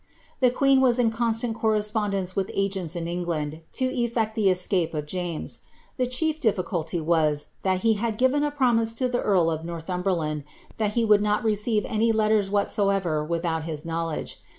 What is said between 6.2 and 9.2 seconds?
difficulty was, that he had fiven a promise to